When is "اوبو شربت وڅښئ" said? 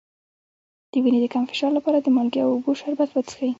2.53-3.49